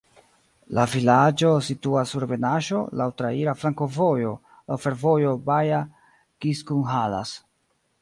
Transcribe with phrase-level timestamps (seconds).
[0.77, 4.33] La vilaĝo situas sur ebenaĵo, laŭ traira flankovojo,
[4.73, 7.41] laŭ fervojo Baja-Kiskunhalas.